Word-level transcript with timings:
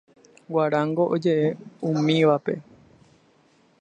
Guarango 0.53 1.03
ojeʼe 1.13 1.47
umívape. 1.89 2.53